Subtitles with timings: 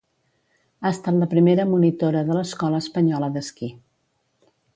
[0.87, 3.71] Ha estat la primera monitora de l’Escola Espanyola d’Esquí.